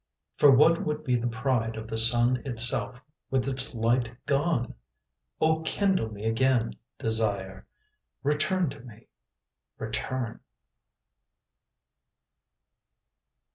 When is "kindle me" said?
5.61-6.25